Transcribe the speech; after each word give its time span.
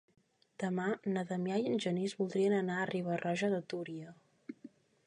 Demà 0.61 0.85
na 1.17 1.23
Damià 1.33 1.59
i 1.65 1.67
en 1.73 1.77
Genís 1.85 2.17
voldrien 2.23 2.57
anar 2.63 2.79
a 2.81 2.89
Riba-roja 2.95 3.53
de 3.57 3.65
Túria. 3.75 4.19